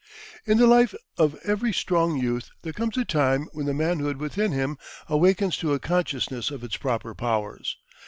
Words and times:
In 0.45 0.57
the 0.57 0.65
life 0.65 0.95
of 1.19 1.35
every 1.43 1.71
strong 1.71 2.17
youth 2.17 2.49
there 2.63 2.73
comes 2.73 2.97
a 2.97 3.05
time 3.05 3.47
when 3.53 3.67
the 3.67 3.73
manhood 3.75 4.17
within 4.17 4.51
him 4.51 4.79
awakens 5.07 5.57
to 5.57 5.73
a 5.75 5.79
consciousness 5.79 6.49
of 6.49 6.63
its 6.63 6.75
proper 6.75 7.13
powers. 7.13 7.77